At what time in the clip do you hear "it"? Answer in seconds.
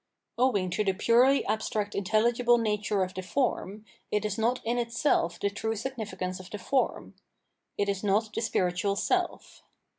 4.09-4.25, 7.77-7.87